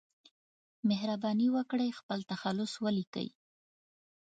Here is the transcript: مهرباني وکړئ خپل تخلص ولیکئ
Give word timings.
مهرباني 0.89 1.47
وکړئ 1.55 1.89
خپل 1.99 2.19
تخلص 2.31 2.71
ولیکئ 2.83 3.29